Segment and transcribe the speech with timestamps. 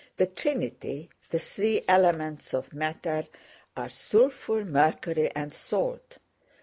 [0.17, 6.17] The Trinity—the three elements of matter—are sulphur, mercury, and salt.